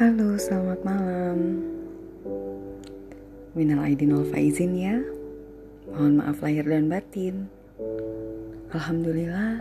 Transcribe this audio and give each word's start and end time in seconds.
Halo, 0.00 0.32
selamat 0.40 0.80
malam. 0.80 1.60
Minal 3.52 3.84
aidin 3.84 4.16
wal 4.16 4.24
faizin 4.32 4.72
ya. 4.72 4.96
Mohon 5.92 6.24
maaf 6.24 6.40
lahir 6.40 6.64
dan 6.64 6.88
batin. 6.88 7.52
Alhamdulillah, 8.72 9.60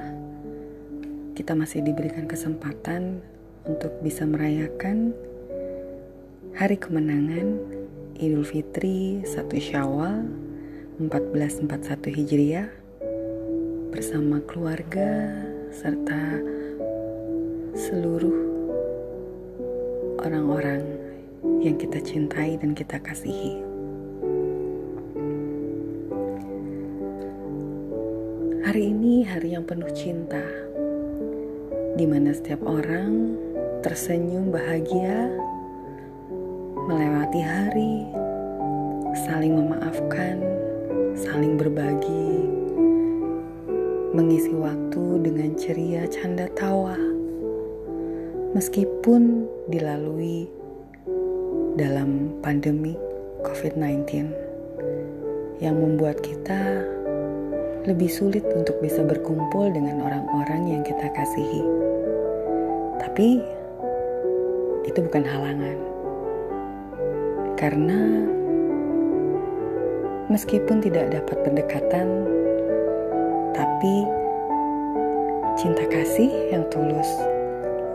kita 1.36 1.60
masih 1.60 1.84
diberikan 1.84 2.24
kesempatan 2.24 3.20
untuk 3.68 3.92
bisa 4.00 4.24
merayakan 4.24 5.12
hari 6.56 6.80
kemenangan 6.80 7.60
Idul 8.16 8.48
Fitri 8.48 9.20
1 9.28 9.44
Syawal 9.60 10.24
1441 11.04 12.16
Hijriah 12.16 12.72
bersama 13.92 14.40
keluarga 14.48 15.36
serta 15.76 16.40
seluruh 17.76 18.49
orang-orang 20.20 20.84
yang 21.64 21.80
kita 21.80 22.04
cintai 22.04 22.60
dan 22.60 22.76
kita 22.76 23.00
kasihi. 23.00 23.64
Hari 28.68 28.84
ini 28.92 29.26
hari 29.26 29.56
yang 29.58 29.66
penuh 29.66 29.90
cinta, 29.96 30.44
di 31.96 32.06
mana 32.06 32.36
setiap 32.36 32.62
orang 32.68 33.34
tersenyum 33.82 34.52
bahagia, 34.54 35.32
melewati 36.86 37.42
hari, 37.42 37.96
saling 39.26 39.58
memaafkan, 39.58 40.38
saling 41.18 41.58
berbagi, 41.58 42.46
mengisi 44.14 44.54
waktu 44.54 45.24
dengan 45.24 45.58
ceria 45.58 46.06
canda 46.06 46.46
tawa, 46.54 47.09
meskipun 48.50 49.46
dilalui 49.70 50.50
dalam 51.78 52.34
pandemi 52.42 52.98
COVID-19 53.46 54.10
yang 55.62 55.78
membuat 55.78 56.18
kita 56.26 56.82
lebih 57.86 58.10
sulit 58.10 58.42
untuk 58.58 58.82
bisa 58.82 59.06
berkumpul 59.06 59.70
dengan 59.70 60.02
orang-orang 60.02 60.66
yang 60.66 60.82
kita 60.82 61.14
kasihi. 61.14 61.62
Tapi 62.98 63.38
itu 64.90 65.00
bukan 65.00 65.24
halangan. 65.24 65.78
Karena 67.54 68.02
meskipun 70.34 70.82
tidak 70.82 71.14
dapat 71.14 71.38
pendekatan, 71.46 72.08
tapi 73.54 73.96
cinta 75.54 75.86
kasih 75.86 76.32
yang 76.50 76.66
tulus 76.74 77.08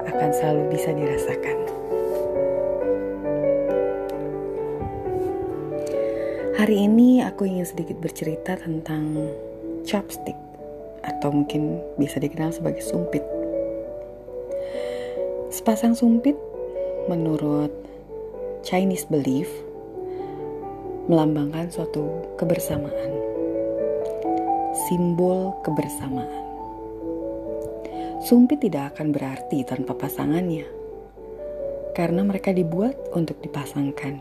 akan 0.09 0.31
selalu 0.33 0.63
bisa 0.73 0.91
dirasakan. 0.93 1.59
Hari 6.55 6.89
ini 6.89 7.21
aku 7.21 7.45
ingin 7.45 7.67
sedikit 7.69 8.01
bercerita 8.01 8.57
tentang 8.57 9.29
chopstick 9.85 10.39
atau 11.05 11.29
mungkin 11.29 11.83
bisa 12.01 12.17
dikenal 12.17 12.55
sebagai 12.57 12.81
sumpit. 12.81 13.21
Sepasang 15.53 15.93
sumpit 15.93 16.39
menurut 17.07 17.71
Chinese 18.65 19.05
belief 19.13 19.51
melambangkan 21.05 21.69
suatu 21.69 22.25
kebersamaan. 22.41 23.13
Simbol 24.89 25.53
kebersamaan. 25.61 26.44
Sumpit 28.25 28.57
tidak 28.57 28.97
akan 28.97 29.13
berarti 29.13 29.69
tanpa 29.69 29.93
pasangannya. 29.93 30.65
Karena 31.93 32.25
mereka 32.25 32.57
dibuat 32.57 32.97
untuk 33.13 33.37
dipasangkan 33.45 34.17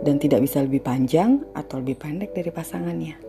dan 0.00 0.16
tidak 0.16 0.40
bisa 0.48 0.64
lebih 0.64 0.80
panjang 0.80 1.44
atau 1.52 1.76
lebih 1.76 2.00
pendek 2.00 2.32
dari 2.32 2.48
pasangannya 2.48 3.20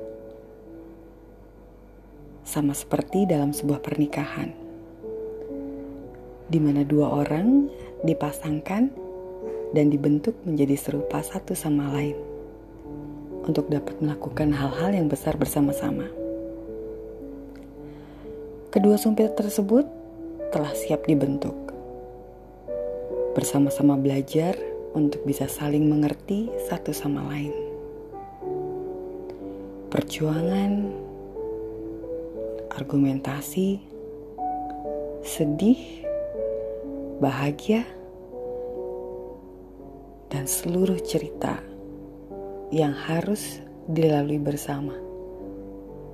sama 2.48 2.72
seperti 2.72 3.28
dalam 3.28 3.52
sebuah 3.52 3.84
pernikahan, 3.84 4.56
di 6.48 6.59
mana 6.64 6.88
dua 6.88 7.12
orang 7.12 7.68
dipasangkan 8.08 8.88
dan 9.75 9.86
dibentuk 9.88 10.36
menjadi 10.48 10.80
serupa 10.80 11.20
satu 11.20 11.56
sama 11.56 11.92
lain 11.92 12.16
untuk 13.44 13.68
dapat 13.68 14.00
melakukan 14.00 14.52
hal-hal 14.56 14.96
yang 14.96 15.08
besar 15.12 15.36
bersama-sama. 15.36 16.21
Kedua 18.72 18.96
sumpit 18.96 19.36
tersebut 19.36 19.84
telah 20.56 20.72
siap 20.72 21.04
dibentuk, 21.04 21.76
bersama-sama 23.36 24.00
belajar 24.00 24.56
untuk 24.96 25.28
bisa 25.28 25.44
saling 25.44 25.92
mengerti 25.92 26.48
satu 26.72 26.96
sama 26.96 27.20
lain. 27.36 27.52
Perjuangan 29.92 30.88
argumentasi, 32.72 33.84
sedih, 35.20 36.08
bahagia, 37.20 37.84
dan 40.31 40.48
seluruh 40.48 41.04
cerita 41.04 41.60
yang 42.72 42.96
harus 42.96 43.60
dilalui 43.92 44.40
bersama. 44.40 44.96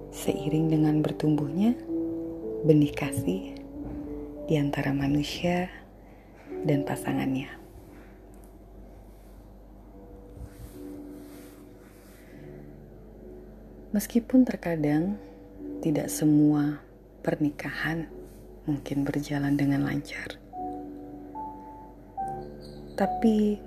Seiring 0.09 0.73
dengan 0.73 1.05
bertumbuhnya 1.05 1.77
benih 2.65 2.89
kasih 2.89 3.53
di 4.49 4.55
antara 4.57 4.89
manusia 4.89 5.69
dan 6.65 6.81
pasangannya. 6.81 7.51
Meskipun 13.93 14.41
terkadang 14.45 15.17
tidak 15.85 16.09
semua 16.09 16.81
pernikahan 17.21 18.09
mungkin 18.65 19.05
berjalan 19.05 19.53
dengan 19.53 19.85
lancar. 19.85 20.37
Tapi 22.97 23.61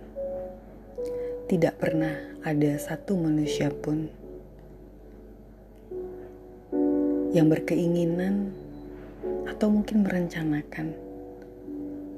tidak 1.47 1.79
pernah 1.79 2.15
ada 2.43 2.73
satu 2.79 3.15
manusia 3.15 3.71
pun 3.71 4.11
yang 7.31 7.47
berkeinginan 7.47 8.51
atau 9.49 9.69
mungkin 9.69 10.05
merencanakan 10.05 10.97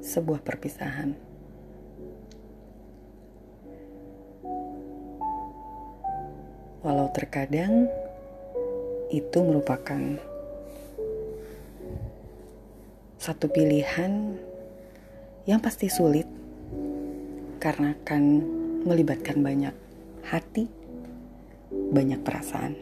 sebuah 0.03 0.43
perpisahan. 0.43 1.15
Walau 6.83 7.07
terkadang 7.15 7.87
itu 9.07 9.39
merupakan 9.39 10.19
satu 13.15 13.47
pilihan 13.47 14.35
yang 15.47 15.63
pasti 15.63 15.87
sulit 15.87 16.27
karena 17.63 17.95
akan 17.95 18.23
melibatkan 18.83 19.39
banyak 19.39 19.71
hati, 20.27 20.67
banyak 21.71 22.19
perasaan. 22.19 22.75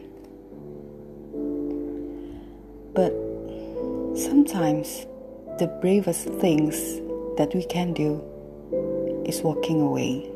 But 2.90 3.31
sometimes 4.22 5.06
the 5.58 5.66
bravest 5.80 6.28
things 6.38 7.00
that 7.36 7.50
we 7.54 7.64
can 7.64 7.92
do 7.92 8.22
is 9.26 9.42
walking 9.42 9.80
away. 9.80 10.30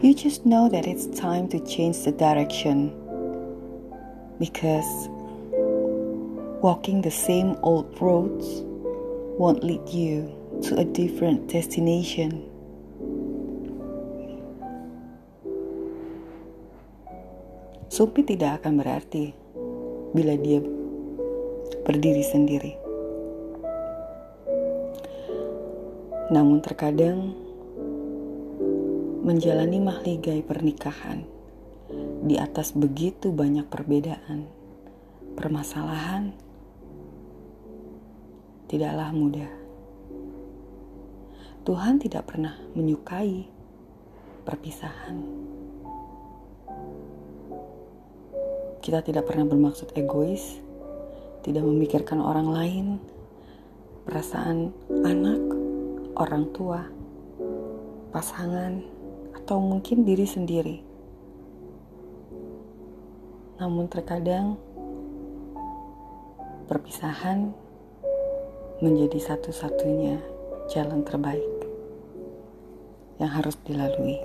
You 0.00 0.14
just 0.14 0.46
know 0.46 0.68
that 0.70 0.86
it's 0.86 1.06
time 1.18 1.48
to 1.48 1.60
change 1.60 2.04
the 2.04 2.12
direction 2.12 2.96
because 4.38 5.08
walking 6.64 7.02
the 7.02 7.10
same 7.10 7.56
old 7.62 8.00
roads 8.00 8.62
won't 9.36 9.62
lead 9.62 9.86
you 9.90 10.32
to 10.62 10.80
a 10.80 10.84
different 10.84 11.48
destination. 11.52 12.48
Supi 17.92 18.24
tidak 18.24 18.64
akan 18.64 18.80
berarti 18.80 19.36
bila 20.16 20.40
dia 20.40 20.79
berdiri 21.82 22.24
sendiri. 22.24 22.72
Namun 26.30 26.62
terkadang 26.62 27.34
menjalani 29.26 29.82
mahligai 29.82 30.46
pernikahan 30.46 31.26
di 32.22 32.38
atas 32.38 32.70
begitu 32.70 33.34
banyak 33.34 33.66
perbedaan, 33.66 34.46
permasalahan, 35.34 36.30
tidaklah 38.70 39.10
mudah. 39.10 39.50
Tuhan 41.66 41.98
tidak 41.98 42.30
pernah 42.30 42.56
menyukai 42.72 43.50
perpisahan. 44.46 45.18
Kita 48.80 49.04
tidak 49.04 49.28
pernah 49.28 49.44
bermaksud 49.44 49.92
egois, 49.92 50.62
tidak 51.40 51.64
memikirkan 51.64 52.20
orang 52.20 52.48
lain, 52.52 52.86
perasaan 54.04 54.72
anak, 55.04 55.42
orang 56.16 56.44
tua, 56.52 56.84
pasangan, 58.12 58.84
atau 59.32 59.56
mungkin 59.58 60.04
diri 60.04 60.26
sendiri. 60.28 60.76
Namun 63.60 63.88
terkadang 63.88 64.56
perpisahan 66.68 67.52
menjadi 68.80 69.34
satu-satunya 69.34 70.16
jalan 70.72 71.04
terbaik 71.04 71.52
yang 73.20 73.28
harus 73.28 73.58
dilalui. 73.68 74.16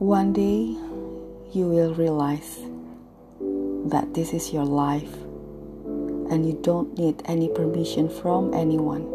One 0.00 0.32
day 0.36 0.85
you 1.52 1.68
will 1.68 1.94
realize 1.94 2.58
that 3.90 4.14
this 4.14 4.32
is 4.32 4.52
your 4.52 4.64
life 4.64 5.12
and 6.30 6.44
you 6.46 6.58
don't 6.62 6.98
need 6.98 7.22
any 7.26 7.48
permission 7.48 8.08
from 8.08 8.52
anyone 8.52 9.06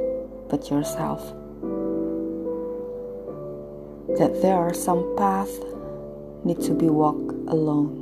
but 0.50 0.70
yourself. 0.70 1.22
That 4.18 4.40
there 4.42 4.56
are 4.56 4.74
some 4.74 5.16
paths 5.18 5.60
need 6.44 6.62
to 6.62 6.74
be 6.74 6.88
walked 6.88 7.32
alone. 7.50 8.00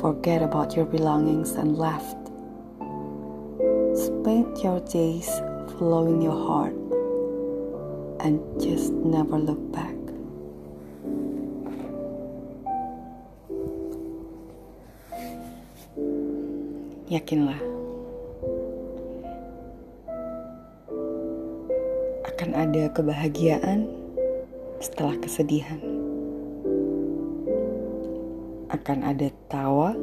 Forget 0.00 0.42
about 0.42 0.76
your 0.76 0.86
belongings 0.86 1.52
and 1.52 1.76
left. 1.76 2.16
Spend 3.98 4.56
your 4.62 4.80
days 4.80 5.28
following 5.78 6.22
your 6.22 6.46
heart 6.46 6.74
and 8.20 8.40
just 8.60 8.92
never 8.92 9.38
look 9.38 9.72
back. 9.72 9.97
Yakinlah 17.08 17.56
akan 22.28 22.50
ada 22.52 22.92
kebahagiaan 22.92 23.88
setelah 24.76 25.16
kesedihan 25.16 25.80
akan 28.68 29.04
ada 29.08 29.28
tawa 29.48 29.96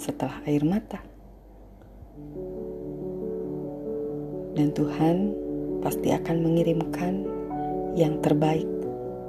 setelah 0.00 0.40
air 0.48 0.64
mata. 0.64 1.04
Dan 4.56 4.72
Tuhan 4.72 5.36
pasti 5.84 6.16
akan 6.16 6.36
mengirimkan 6.40 7.28
yang 7.92 8.20
terbaik 8.24 8.68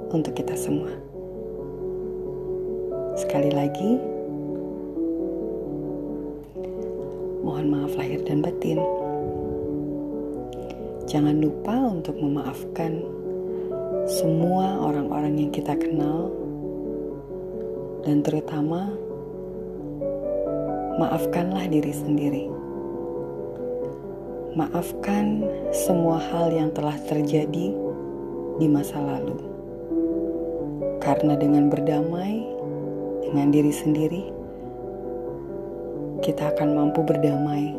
untuk 0.08 0.32
kita 0.32 0.56
semua. 0.56 0.88
Sekali 3.16 3.52
lagi, 3.52 4.00
mohon 7.48 7.72
maaf 7.72 7.96
lahir 7.96 8.20
dan 8.28 8.44
batin. 8.44 8.76
Jangan 11.08 11.40
lupa 11.40 11.72
untuk 11.88 12.20
memaafkan 12.20 13.00
semua 14.04 14.76
orang-orang 14.84 15.40
yang 15.40 15.48
kita 15.48 15.72
kenal 15.80 16.28
dan 18.04 18.20
terutama 18.20 18.92
maafkanlah 21.00 21.64
diri 21.72 21.88
sendiri. 21.88 22.44
Maafkan 24.52 25.40
semua 25.72 26.20
hal 26.20 26.52
yang 26.52 26.68
telah 26.76 27.00
terjadi 27.08 27.72
di 28.60 28.66
masa 28.68 29.00
lalu, 29.00 29.40
karena 31.00 31.32
dengan 31.40 31.72
berdamai 31.72 32.44
dengan 33.24 33.48
diri 33.48 33.72
sendiri, 33.72 34.28
kita 36.18 36.50
akan 36.50 36.74
mampu 36.74 37.06
berdamai 37.06 37.70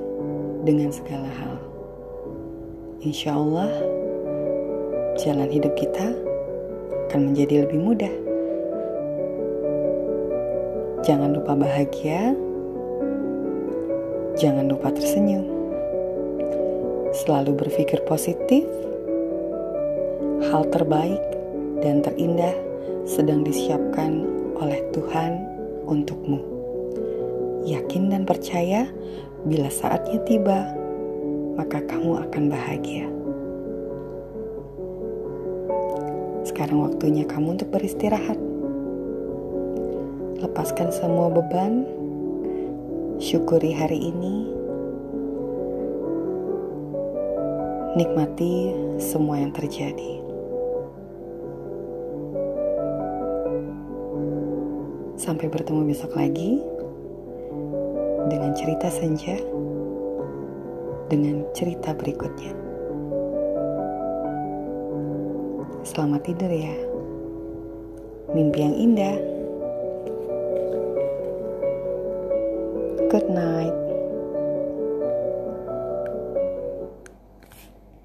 dengan 0.64 0.92
segala 0.96 1.28
hal. 1.28 1.56
Insya 3.04 3.36
Allah, 3.36 3.72
jalan 5.20 5.48
hidup 5.52 5.76
kita 5.76 6.16
akan 7.10 7.32
menjadi 7.32 7.68
lebih 7.68 7.80
mudah. 7.80 8.16
Jangan 11.04 11.36
lupa 11.36 11.56
bahagia. 11.56 12.36
Jangan 14.40 14.72
lupa 14.72 14.92
tersenyum. 14.92 15.48
Selalu 17.12 17.56
berpikir 17.56 18.04
positif. 18.08 18.68
Hal 20.48 20.64
terbaik 20.72 21.24
dan 21.84 22.00
terindah 22.04 22.56
sedang 23.04 23.44
disiapkan 23.44 24.24
oleh 24.60 24.80
Tuhan 24.96 25.40
untukmu. 25.88 26.59
Yakin 27.70 28.10
dan 28.10 28.26
percaya, 28.26 28.90
bila 29.46 29.70
saatnya 29.70 30.18
tiba, 30.26 30.74
maka 31.54 31.86
kamu 31.86 32.18
akan 32.26 32.44
bahagia. 32.50 33.06
Sekarang 36.50 36.82
waktunya 36.82 37.30
kamu 37.30 37.62
untuk 37.62 37.70
beristirahat. 37.70 38.42
Lepaskan 40.42 40.90
semua 40.90 41.30
beban. 41.30 41.86
Syukuri 43.22 43.70
hari 43.70 44.02
ini. 44.02 44.50
Nikmati 47.94 48.74
semua 48.98 49.46
yang 49.46 49.54
terjadi. 49.54 50.26
Sampai 55.22 55.52
bertemu 55.54 55.86
besok 55.86 56.18
lagi 56.18 56.66
dengan 58.30 58.54
cerita 58.54 58.88
senja, 58.94 59.36
dengan 61.10 61.44
cerita 61.58 61.92
berikutnya. 61.98 62.54
Selamat 65.82 66.22
tidur 66.22 66.54
ya. 66.54 66.76
Mimpi 68.30 68.62
yang 68.62 68.78
indah. 68.78 69.18
Good 73.10 73.26
night. 73.34 73.89